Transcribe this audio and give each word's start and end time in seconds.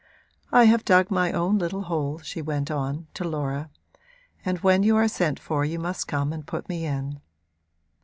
I 0.51 0.63
have 0.63 0.83
dug 0.83 1.11
my 1.11 1.31
own 1.31 1.59
little 1.59 1.83
hole,' 1.83 2.17
she 2.23 2.41
went 2.41 2.71
on, 2.71 3.05
to 3.13 3.23
Laura, 3.23 3.69
'and 4.43 4.57
when 4.61 4.81
you 4.81 4.95
are 4.95 5.07
sent 5.07 5.39
for 5.39 5.63
you 5.63 5.77
must 5.77 6.07
come 6.07 6.33
and 6.33 6.43
put 6.43 6.67
me 6.67 6.85
in.' 6.87 7.21